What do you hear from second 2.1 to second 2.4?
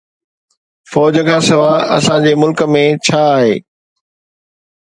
جي